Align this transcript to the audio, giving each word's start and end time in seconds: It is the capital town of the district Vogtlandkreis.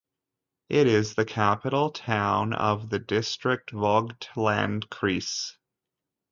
It 0.67 0.87
is 0.87 1.13
the 1.13 1.25
capital 1.25 1.91
town 1.91 2.53
of 2.53 2.89
the 2.89 2.97
district 2.97 3.71
Vogtlandkreis. 3.71 5.57